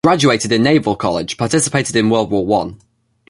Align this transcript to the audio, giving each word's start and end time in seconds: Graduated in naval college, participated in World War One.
Graduated 0.03 0.51
in 0.51 0.63
naval 0.63 0.95
college, 0.95 1.37
participated 1.37 1.95
in 1.95 2.09
World 2.09 2.31
War 2.31 2.43
One. 2.43 2.79